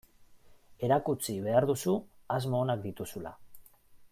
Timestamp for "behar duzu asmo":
1.49-2.63